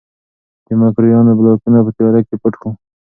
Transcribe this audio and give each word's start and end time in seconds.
د 0.67 0.69
مکروریانو 0.79 1.37
بلاکونه 1.39 1.79
په 1.85 1.91
تیاره 1.97 2.21
کې 2.27 2.35
پټ 2.41 2.53
وو. 2.59 2.69